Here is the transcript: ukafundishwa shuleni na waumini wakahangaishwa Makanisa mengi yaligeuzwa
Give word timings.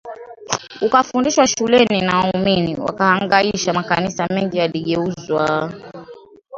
ukafundishwa 0.81 1.47
shuleni 1.47 2.01
na 2.01 2.19
waumini 2.19 2.77
wakahangaishwa 2.79 3.73
Makanisa 3.73 4.27
mengi 4.27 4.57
yaligeuzwa 4.57 5.71